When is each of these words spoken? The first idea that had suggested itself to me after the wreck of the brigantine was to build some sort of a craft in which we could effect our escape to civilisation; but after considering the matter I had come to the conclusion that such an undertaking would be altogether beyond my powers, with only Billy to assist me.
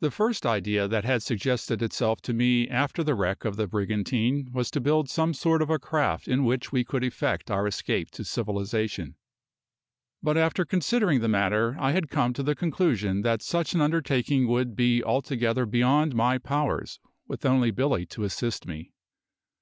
The 0.00 0.10
first 0.10 0.46
idea 0.46 0.88
that 0.88 1.04
had 1.04 1.22
suggested 1.22 1.82
itself 1.82 2.22
to 2.22 2.32
me 2.32 2.66
after 2.66 3.04
the 3.04 3.14
wreck 3.14 3.44
of 3.44 3.56
the 3.56 3.66
brigantine 3.66 4.48
was 4.54 4.70
to 4.70 4.80
build 4.80 5.10
some 5.10 5.34
sort 5.34 5.60
of 5.60 5.68
a 5.68 5.78
craft 5.78 6.28
in 6.28 6.46
which 6.46 6.72
we 6.72 6.82
could 6.82 7.04
effect 7.04 7.50
our 7.50 7.66
escape 7.66 8.10
to 8.12 8.24
civilisation; 8.24 9.16
but 10.22 10.38
after 10.38 10.64
considering 10.64 11.20
the 11.20 11.28
matter 11.28 11.76
I 11.78 11.92
had 11.92 12.08
come 12.08 12.32
to 12.32 12.42
the 12.42 12.54
conclusion 12.54 13.20
that 13.20 13.42
such 13.42 13.74
an 13.74 13.82
undertaking 13.82 14.48
would 14.48 14.74
be 14.76 15.02
altogether 15.04 15.66
beyond 15.66 16.14
my 16.14 16.38
powers, 16.38 16.98
with 17.28 17.44
only 17.44 17.70
Billy 17.70 18.06
to 18.06 18.24
assist 18.24 18.66
me. 18.66 18.92